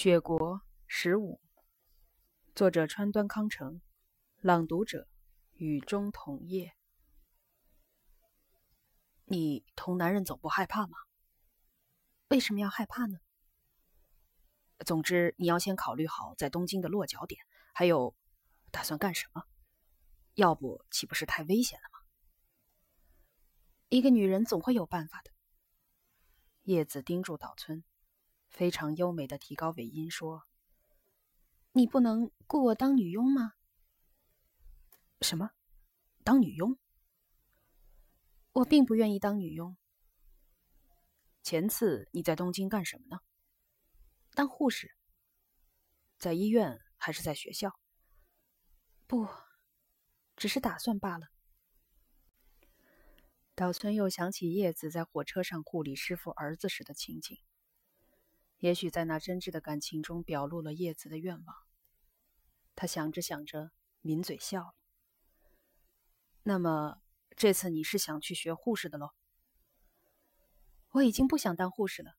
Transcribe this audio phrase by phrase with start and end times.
[0.00, 1.40] 雪国十五，
[2.54, 3.80] 作者川端康成，
[4.40, 5.08] 朗读者
[5.54, 6.72] 雨中桐叶。
[9.24, 10.96] 你同男人走不害怕吗？
[12.28, 13.18] 为什么要害怕呢？
[14.86, 17.44] 总之，你要先考虑好在东京的落脚点，
[17.74, 18.14] 还有
[18.70, 19.46] 打算干什么。
[20.34, 21.98] 要不，岂不是太危险了吗？
[23.88, 25.32] 一个女人总会有办法的。
[26.62, 27.82] 叶子盯住岛村。
[28.48, 30.44] 非常优美的提高尾音说
[31.72, 33.54] ：“你不能雇我当女佣吗
[35.20, 35.52] ？”“什么？
[36.24, 36.76] 当女佣
[38.52, 39.76] ？”“我并不愿意当女佣。
[41.42, 43.20] ”“前次你在东京干什么呢
[44.34, 44.96] ？”“当护士。
[46.18, 47.78] ”“在医院还是在学校
[49.06, 49.28] ？”“不，
[50.36, 51.28] 只是打算罢了。”
[53.54, 57.38] 岛村又想起叶子在火车上护理师傅儿子时的情景。
[58.58, 61.56] 也许在那真挚的感情中表露了叶子的愿望。
[62.74, 63.72] 他想着想着，
[64.02, 64.74] 抿嘴笑了。
[66.42, 67.00] 那么
[67.36, 69.10] 这次你是想去学护士的喽？
[70.90, 72.12] 我已经不想当护士了。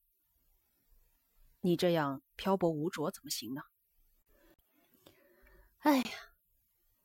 [1.62, 3.62] 你这样漂泊无着怎么行呢？
[5.80, 6.12] 哎呀，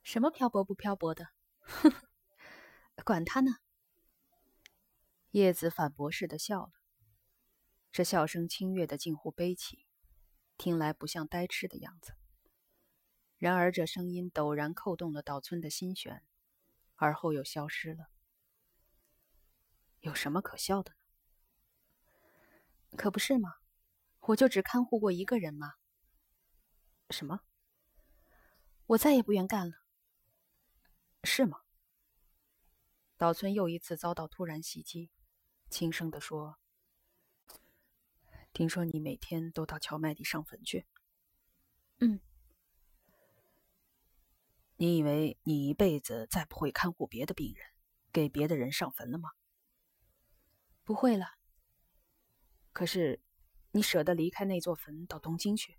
[0.02, 1.28] 什么漂泊不漂泊的？
[1.60, 2.08] 呵呵，
[3.04, 3.52] 管他呢。
[5.30, 6.72] 叶子反驳似的笑了。
[7.94, 9.86] 这笑声清越的近乎悲戚，
[10.58, 12.16] 听来不像呆痴的样子。
[13.38, 16.24] 然而这声音陡然扣动了岛村的心弦，
[16.96, 18.10] 而后又消失了。
[20.00, 20.96] 有什么可笑的呢？
[22.96, 23.58] 可不是吗？
[24.22, 25.74] 我就只看护过一个人吗？
[27.10, 27.42] 什么？
[28.86, 29.76] 我再也不愿干了。
[31.22, 31.60] 是吗？
[33.16, 35.12] 岛村又一次遭到突然袭击，
[35.70, 36.58] 轻声地说。
[38.54, 40.86] 听说你每天都到荞麦地上坟去。
[41.98, 42.20] 嗯。
[44.76, 47.66] 你以为你一辈子再不会看护别的病人，
[48.12, 49.30] 给别的人上坟了吗？
[50.84, 51.26] 不会了。
[52.72, 53.20] 可是，
[53.72, 55.76] 你舍得离开那座坟到东京去？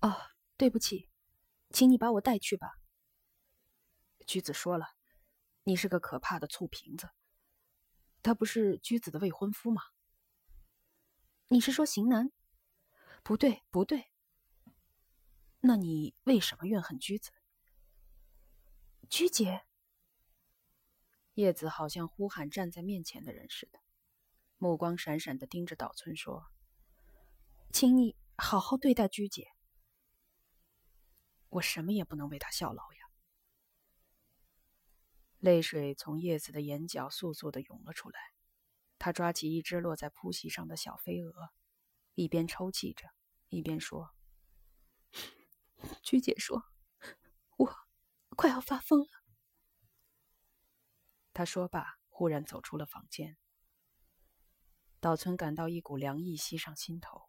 [0.00, 0.14] 哦，
[0.58, 1.08] 对不起，
[1.70, 2.78] 请你把我带去吧。
[4.26, 4.88] 橘子说了，
[5.64, 7.08] 你是个可怕的醋瓶子。
[8.22, 9.80] 他不是橘子的未婚夫吗？
[11.50, 12.30] 你是说型男？
[13.22, 14.10] 不对，不对。
[15.60, 17.30] 那你为什么怨恨居子？
[19.08, 19.64] 居姐。
[21.34, 23.80] 叶子好像呼喊站在面前的人似的，
[24.58, 26.50] 目光闪闪的盯着岛村说
[27.72, 29.52] ：“请你好好对待居姐。
[31.48, 33.08] 我什么也不能为她效劳呀。”
[35.40, 38.18] 泪水从叶子的眼角簌簌的涌了出来。
[38.98, 41.50] 他抓起一只落在铺席上的小飞蛾，
[42.14, 43.08] 一边抽泣着，
[43.48, 44.10] 一边说
[46.02, 46.64] ：“菊姐说，
[47.56, 47.72] 我
[48.36, 49.08] 快要发疯了。”
[51.32, 53.36] 他说罢，忽然走出了房间。
[54.98, 57.28] 岛村感到一股凉意袭上心头。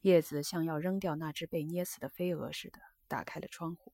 [0.00, 3.92] 叶子像要扔掉那只被捏死的飞蛾似的，打开了窗户。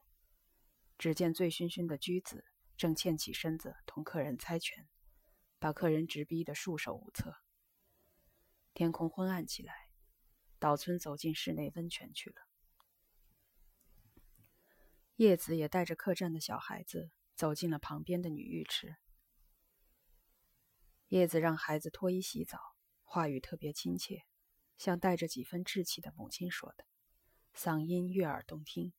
[0.97, 2.45] 只见醉醺醺的居子
[2.77, 4.89] 正欠起身子同客人猜拳。
[5.60, 7.37] 把客人直逼得束手无策。
[8.72, 9.91] 天空昏暗起来，
[10.59, 12.37] 岛村走进室内温泉去了。
[15.16, 18.97] 叶子也带着客栈的小孩子走进了旁边的女浴池。
[21.09, 22.59] 叶子让孩子脱衣洗澡，
[23.03, 24.25] 话语特别亲切，
[24.78, 26.87] 像带着几分稚气的母亲说的，
[27.54, 28.94] 嗓音悦耳动听。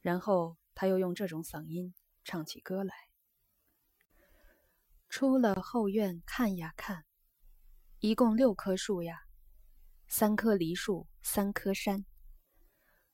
[0.00, 1.94] 然后他又用这种嗓音
[2.24, 3.13] 唱起歌来。
[5.16, 7.06] 出了后院看呀看，
[8.00, 9.28] 一共六棵树呀，
[10.08, 12.04] 三棵梨树，三棵山。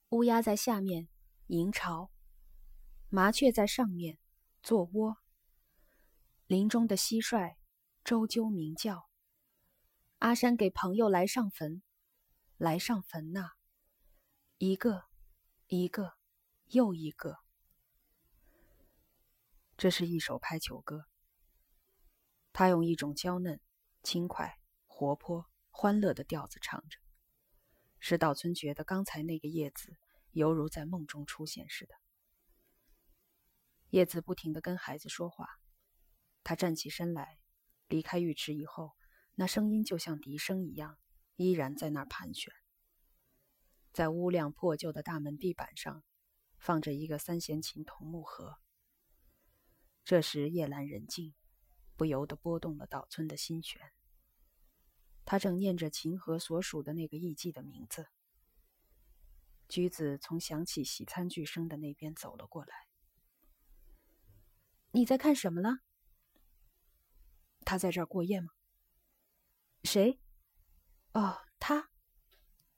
[0.09, 1.11] 乌鸦在下面
[1.49, 2.11] 迎巢，
[3.11, 4.19] 麻雀在上面
[4.62, 5.19] 做窝。
[6.47, 7.56] 林中的蟋蟀
[8.03, 9.11] 周啾鸣叫。
[10.21, 11.82] 阿山给朋友来上坟，
[12.56, 13.50] 来上坟呐，
[14.56, 15.05] 一个，
[15.67, 16.14] 一个，
[16.69, 17.41] 又一个。
[19.76, 21.10] 这是一首拍球歌。
[22.52, 23.61] 他用一种娇嫩、
[24.02, 26.99] 轻快、活泼、欢乐的调子唱着，
[27.99, 29.97] 使岛村觉得刚才那个叶子
[30.32, 31.94] 犹如在梦中出现似的。
[33.91, 35.49] 叶子不停地跟孩子说话，
[36.44, 37.38] 他站起身来，
[37.88, 38.93] 离开浴池以后，
[39.35, 40.99] 那声音就像笛声一样，
[41.37, 42.52] 依然在那儿盘旋。
[43.93, 46.05] 在屋亮破旧的大门地板上，
[46.58, 48.58] 放着一个三弦琴桐木盒。
[50.05, 51.35] 这时夜阑人静。
[52.00, 53.93] 不由得拨动了岛村的心弦。
[55.26, 58.08] 他正念着秦河所属的那个艺妓的名字。
[59.69, 62.75] 橘子从响起洗餐具声的那边走了过来。
[64.93, 65.81] 你在看什么了？
[67.67, 68.49] 他在这儿过夜吗？
[69.85, 70.19] 谁？
[71.12, 71.91] 哦，他。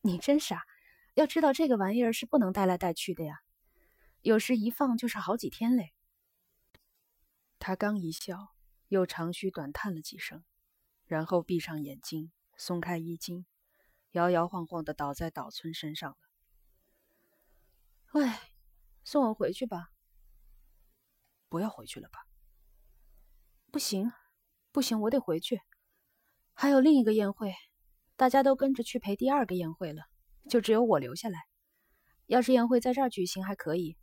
[0.00, 0.66] 你真傻，
[1.14, 3.44] 要知道这个玩意儿是不能带来带去的呀，
[4.22, 5.94] 有时一放就是好几天嘞。
[7.60, 8.56] 他刚一笑，
[8.92, 10.44] 又长吁短叹了几声，
[11.06, 13.46] 然后闭上眼睛，松开衣襟，
[14.10, 16.18] 摇摇晃晃的倒在岛村身上了。
[18.20, 18.50] 哎，
[19.02, 19.88] 送我回去吧。
[21.48, 22.26] 不要回去了吧？
[23.70, 24.12] 不行，
[24.72, 25.62] 不行，我得回去，
[26.52, 27.54] 还有另一个宴会。
[28.16, 30.02] 大家都跟着去陪第二个宴会了，
[30.50, 31.46] 就只有我留下来。
[32.26, 33.96] 要是宴会在这儿举行还可以，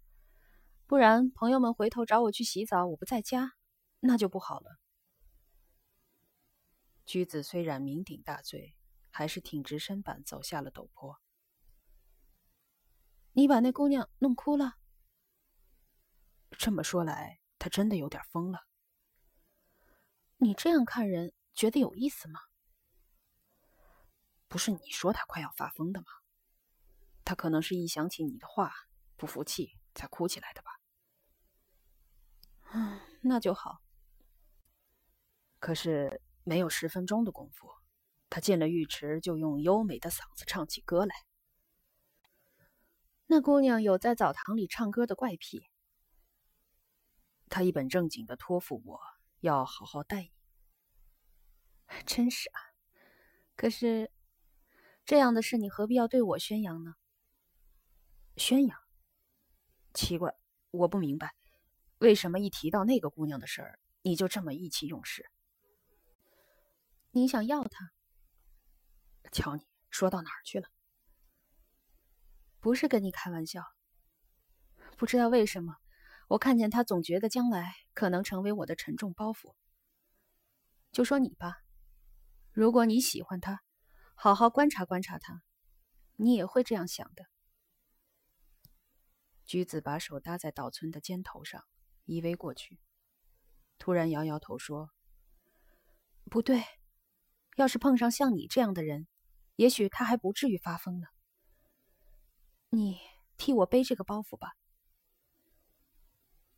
[0.88, 3.52] 不然朋友们回头找我去洗澡，我不在家，
[4.02, 4.80] 那就不好了。
[7.06, 8.76] 居子虽然酩酊大醉，
[9.10, 11.20] 还是挺直身板走下了陡坡。
[13.34, 14.78] 你把那姑娘弄哭了？
[16.52, 18.68] 这么说来，她真的有点疯了。
[20.38, 22.40] 你这样看人，觉得有意思吗？
[24.48, 26.08] 不是你说她快要发疯的吗？
[27.26, 28.72] 她可能是一想起你的话
[29.16, 30.80] 不服气才哭起来的吧。
[32.72, 33.82] 嗯， 那就好。
[35.60, 37.70] 可是没有十分钟的功夫，
[38.30, 41.14] 他进了浴池就用优美的嗓子唱起歌来。
[43.28, 45.64] 那姑娘有在澡堂里唱歌的怪癖。
[47.50, 49.00] 他一本正经的托付我
[49.42, 50.32] 要好好待你。
[52.06, 52.62] 真是啊。
[53.56, 54.12] 可是。
[55.06, 56.94] 这样的事，你何必要对我宣扬呢？
[58.38, 58.78] 宣扬？
[59.92, 60.36] 奇怪，
[60.70, 61.34] 我不明白，
[61.98, 65.28] 为什么一提到那个姑娘的事儿，你就这么意气用事？
[67.12, 67.92] 你想要他？
[69.32, 70.70] 瞧你说到哪儿去了？
[72.60, 73.64] 不是跟你开玩笑。
[74.98, 75.78] 不知道为什么，
[76.28, 79.56] 我看见他，总觉得将来可能成为我的沉重包袱。
[80.92, 81.64] 就说你吧，
[82.52, 83.62] 如果你喜欢他。
[84.22, 85.44] 好好观察观察他，
[86.18, 87.28] 你也会这样想的。
[89.46, 91.64] 橘子把手搭在岛村的肩头上，
[92.04, 92.82] 依偎过去，
[93.78, 94.90] 突然摇摇头说
[96.30, 96.62] ：“不对，
[97.60, 99.06] 要是碰上像你这样的人，
[99.58, 101.08] 也许他还不至于发疯呢。
[102.70, 102.98] 你
[103.36, 104.56] 替我背这个包袱吧。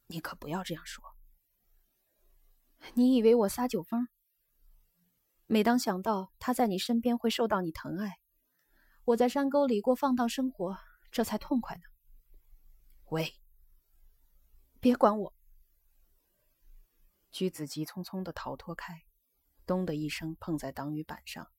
[0.05, 1.03] 你可不要这样说。
[2.93, 4.09] 你以为我撒酒疯？”
[5.47, 8.19] 每当想到他在你身边会受到你疼爱，
[9.05, 10.77] 我在山沟里过放荡生活，
[11.11, 11.81] 这才痛快呢。
[13.05, 13.33] 喂，
[14.79, 15.33] 别管我！
[17.31, 19.03] 橘子急匆匆的逃脱开，
[19.71, 21.49] 咚的一声碰在挡雨板上。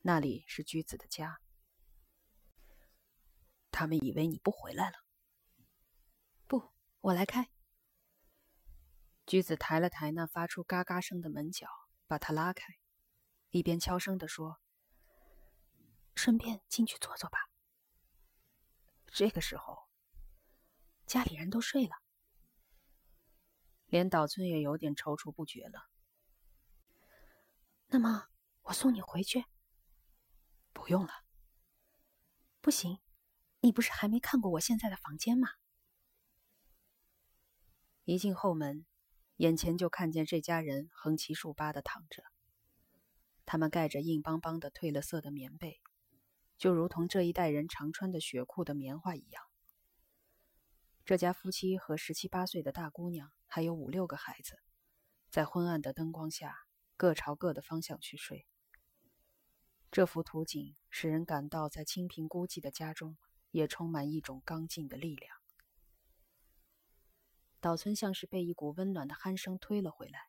[0.00, 1.42] 那里是橘子的家。
[3.70, 4.96] 他们以为你不回来了。
[6.46, 6.72] 不，
[7.02, 7.50] 我来开。
[9.26, 11.68] 橘子抬了抬那发出嘎嘎声的门角。
[12.06, 12.78] 把他拉开，
[13.50, 14.58] 一边悄声地说
[16.14, 17.50] ：“顺便进去坐坐吧。”
[19.12, 19.88] 这个时候，
[21.04, 21.96] 家里人都睡了，
[23.86, 25.90] 连岛村也有点踌躇不决了。
[27.88, 28.28] 那么，
[28.62, 29.44] 我送你回去？
[30.72, 31.12] 不用了。
[32.60, 32.98] 不行，
[33.60, 35.48] 你不是还没看过我现在的房间吗？
[38.04, 38.86] 一进后门。
[39.36, 42.22] 眼前就看见这家人横七竖八的躺着，
[43.44, 45.78] 他们盖着硬邦邦的褪了色的棉被，
[46.56, 49.44] 就如同这一代人常穿的雪裤的棉花一样。
[51.04, 54.58] 这家夫妻和十七八岁的大姑娘，还有五六个孩子，
[55.28, 56.56] 在昏暗的灯光下，
[56.96, 58.46] 各朝各的方向去睡。
[59.90, 63.16] 这幅图景使人感到，在清贫孤寂的家中，
[63.50, 65.36] 也充满一种刚劲的力量。
[67.60, 70.28] 岛村像是被一股温暖的鼾声推了回来，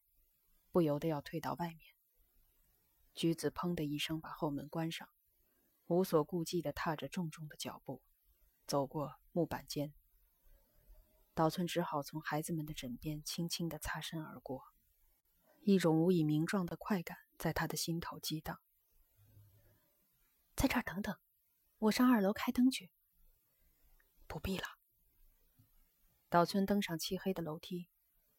[0.72, 1.80] 不由得要退到外面。
[3.14, 5.10] 橘子砰的一声把后门关上，
[5.88, 8.02] 无所顾忌地踏着重重的脚步，
[8.66, 9.94] 走过木板间。
[11.34, 14.64] 岛村只好从孩子们的枕边轻轻地擦身而过，
[15.68, 18.58] 一种无以名状的快感在他的心头激荡。
[20.56, 21.14] 在这儿等等，
[21.78, 22.90] 我上二楼开灯去。
[24.28, 24.64] 不必了。
[26.30, 27.90] 岛村登上漆黑的楼梯，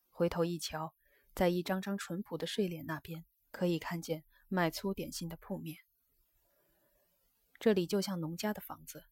[0.09, 0.95] 回头一瞧，
[1.35, 5.77] 在一张张淳朴的睡脸那边，可以看见卖粗点心的铺面。
[7.59, 9.05] 这里就像农家的房子，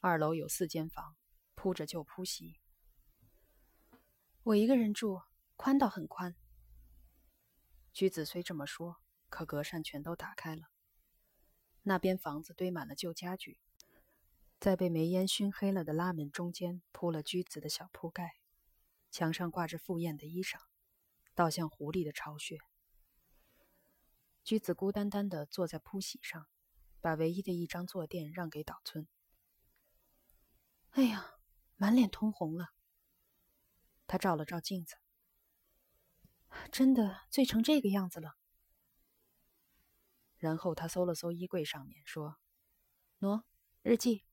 [0.00, 1.16] 二楼有四间房，
[1.54, 2.58] 铺着旧铺席。
[4.42, 5.22] 我一个人住，
[5.54, 6.34] 宽倒很宽。
[7.98, 10.68] 居子虽这么说，可隔扇全都打开了。
[11.82, 13.58] 那边房子堆满了旧家具，
[14.60, 18.36] 在被煤烟熏黑了的拉门中间铺了橘子的小铺盖，
[19.10, 20.60] 墙上挂着赴宴的衣裳，
[21.34, 22.60] 倒像狐狸的巢穴。
[24.44, 26.46] 橘子孤单单地坐在铺席上，
[27.00, 29.08] 把唯一的一张坐垫让给岛村。
[30.90, 31.34] 哎呀，
[31.74, 32.68] 满脸通红了。
[34.06, 34.94] 他照了照镜子，
[36.70, 38.36] 真的醉成这个样子了。
[40.36, 42.36] 然后他搜了搜衣柜上面，说
[43.20, 43.42] ：“喏，
[43.82, 44.24] 日记，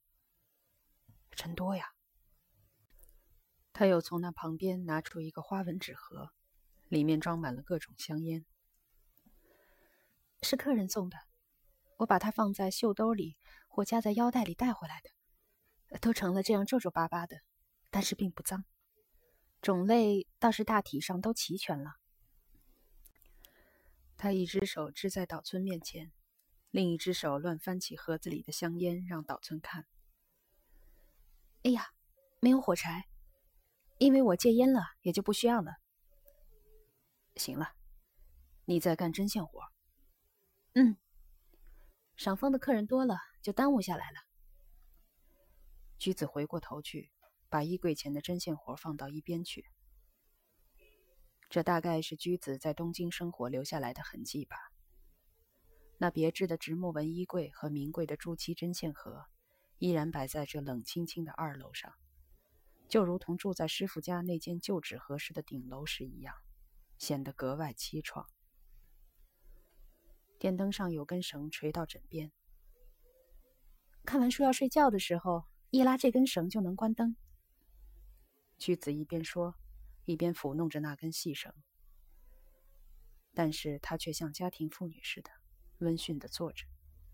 [1.32, 1.94] 真多呀。”
[3.74, 6.32] 他又从那旁边拿出一个花纹纸盒，
[6.88, 8.46] 里面装满了各种香烟。
[10.42, 11.18] 是客人送的，
[11.98, 13.36] 我把它放在袖兜里
[13.68, 17.42] 或夹在腰带里带回来的，都成了这样皱皱巴巴的，
[17.90, 18.64] 但是并不脏。
[19.62, 21.96] 种类倒是大体上都齐全了。
[24.18, 26.12] 他一只手支在岛村面前，
[26.72, 29.86] 另一只手乱翻起盒子里的香烟，让岛村看。
[31.64, 31.94] 哎呀，
[32.40, 33.08] 没有火柴，
[33.98, 35.78] 因为我戒烟了，也就不需要了。
[37.36, 37.74] 行了，
[38.66, 39.62] 你在干针线活。
[40.74, 40.98] 嗯，
[42.16, 44.20] 赏枫的客人多了，就耽误下来了。
[45.98, 47.12] 橘子回过头去。
[47.48, 49.66] 把衣柜前的针线活放到一边去。
[51.56, 54.58] 这大概是居子在东京生活留下来的痕迹吧。
[55.98, 59.24] 那别致的直木纹衣柜和名贵的朱漆针线盒，
[59.78, 61.94] 依然摆在这冷清清的二楼上，
[62.90, 66.36] 就如同住在师傅家那间旧纸盒式的顶楼时一样，
[66.98, 68.26] 显得格外凄怆。
[70.38, 72.34] 电灯上有根绳垂到枕边，
[74.04, 77.16] 看完书要睡觉的时候，一拉这根绳就能关灯。
[78.58, 79.56] 居子一边说，
[80.06, 81.54] 一边抚弄着那根细绳，
[83.34, 85.30] 但是他却像家庭妇女似的
[85.80, 86.66] 温驯地坐着，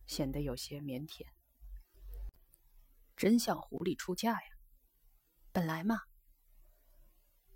[0.06, 1.26] 显得有些腼腆。
[3.16, 4.50] 真像狐狸出嫁呀！
[5.52, 6.02] 本来嘛，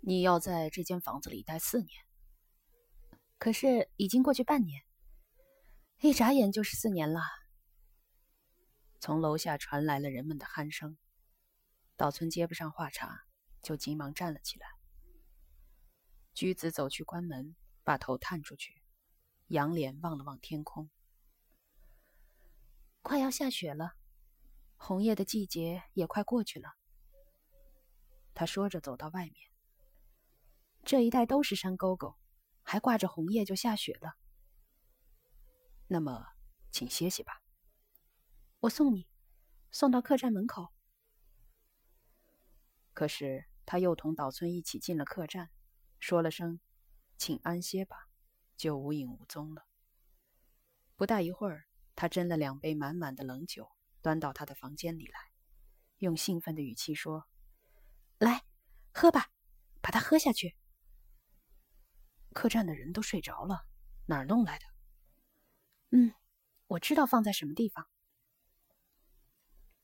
[0.00, 1.90] 你要在这间房子里待四年，
[3.38, 4.84] 可是已经过去半年，
[6.00, 7.20] 一眨眼就是四年了。
[9.00, 10.96] 从楼下传来了人们的鼾声，
[11.96, 13.26] 岛村接不上话茬。
[13.62, 14.75] 就急忙站了起来。
[16.36, 18.82] 橘子走去关门，把头探出去，
[19.46, 20.90] 仰脸望了望天空。
[23.00, 23.94] 快要下雪了，
[24.76, 26.74] 红叶的季节也快过去了。
[28.34, 29.50] 他说着走到外面。
[30.84, 32.18] 这一带都是山沟沟，
[32.62, 34.18] 还挂着红叶，就下雪了。
[35.86, 36.34] 那么，
[36.70, 37.40] 请歇息吧。
[38.60, 39.08] 我送你，
[39.70, 40.68] 送到客栈门口。
[42.92, 43.46] 可是。
[43.68, 45.50] 他又同岛村一起进了客栈，
[45.98, 46.60] 说了声
[47.16, 48.08] “请安歇吧”，
[48.56, 49.66] 就无影无踪了。
[50.94, 53.70] 不大一会儿，他斟了两杯满满的冷酒，
[54.02, 55.18] 端到他的房间里来，
[55.98, 57.26] 用兴奋的语气说
[58.18, 58.44] ：“来，
[58.92, 59.30] 喝吧，
[59.80, 60.56] 把它喝下去。”
[62.32, 63.66] 客栈的人都睡着了，
[64.06, 64.66] 哪儿弄来的？
[65.90, 66.14] 嗯，
[66.66, 67.88] 我知道放在什么地方。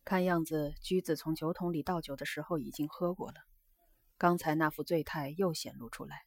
[0.04, 3.40] 看样子，驹子从酒桶里倒酒的时候已经喝过了。
[4.22, 6.26] 刚才那副醉态又显露出来，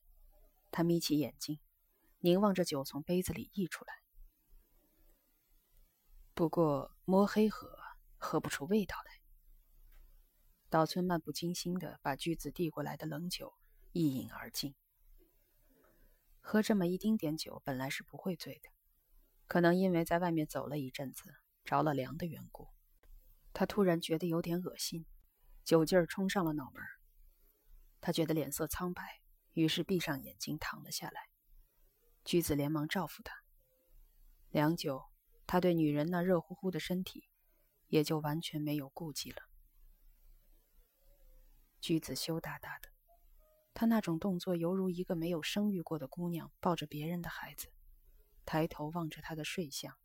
[0.70, 1.62] 他眯起眼睛，
[2.20, 3.94] 凝望着酒从杯子里溢出来。
[6.34, 7.74] 不过摸黑喝，
[8.18, 9.22] 喝不出味道来。
[10.70, 13.54] 岛村漫不经心地把驹子递过来的冷酒
[13.94, 14.76] 一饮而尽。
[16.42, 18.70] 喝这么一丁点酒，本来是不会醉的，
[19.48, 21.34] 可能因为在外面走了一阵子，
[21.64, 22.68] 着了凉的缘故，
[23.54, 25.06] 他突然觉得有点恶心，
[25.64, 26.84] 酒劲儿冲上了脑门。
[28.06, 29.20] 他觉得脸色苍白，
[29.54, 31.28] 于是闭上眼睛躺了下来。
[32.24, 33.34] 居子连忙照拂他。
[34.52, 35.06] 良久，
[35.48, 37.28] 他对女人那热乎乎的身体
[37.88, 39.42] 也就完全没有顾忌了。
[41.82, 42.90] 居子羞答答的，
[43.74, 47.74] 他那种动作犹如一个没有生育过的姑娘抱着别人的孩子，
[48.46, 49.98] 抬头望着他的睡相。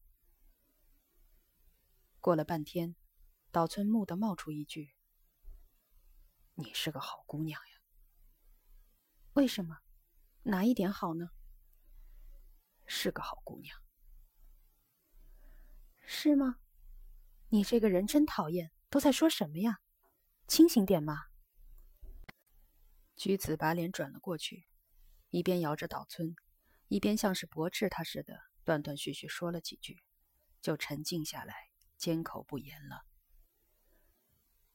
[2.19, 2.97] 过了半天，
[3.51, 4.95] 岛村蓦地冒出一句
[6.57, 7.67] ：“你是个好姑娘呀。”
[9.35, 9.79] 为什么？
[10.43, 11.31] 哪一点好呢？
[12.87, 13.79] 是个好姑娘，
[16.01, 16.57] 是吗？
[17.51, 18.73] 你这个人真讨厌！
[18.89, 19.81] 都在说什么呀？
[20.49, 21.27] 清醒点嘛！
[23.15, 24.67] 菊子把脸转了过去，
[25.29, 26.35] 一边摇着岛村，
[26.89, 30.03] 一边像是驳斥他似的，断断续续说了几句，
[30.61, 31.55] 就沉静下来，
[31.97, 33.05] 缄口不言了。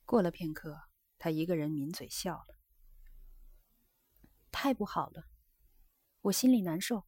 [0.05, 0.83] 过了片刻，
[1.17, 2.54] 他一个人抿嘴笑了。
[4.57, 5.25] 太不好了，
[6.21, 7.05] 我心里难受。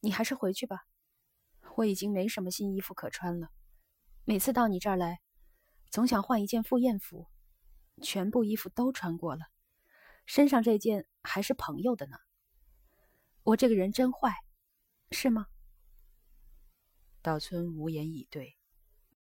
[0.00, 0.86] 你还是回去吧，
[1.76, 3.50] 我已经没什么新衣服可穿了。
[4.24, 5.20] 每次到你这儿来，
[5.90, 7.28] 总想换一件赴宴服，
[8.00, 9.48] 全部衣服都穿过了，
[10.24, 12.16] 身上这件还是朋友的呢。
[13.42, 14.32] 我这个人真坏，
[15.10, 15.48] 是吗？
[17.20, 18.55] 岛村无言以对。